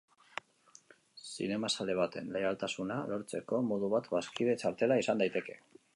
[1.31, 5.61] Zinemazale baten leialtasuna lortzeko modu bat bazkide txartela izan daiteke.